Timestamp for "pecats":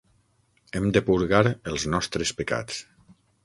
2.41-2.85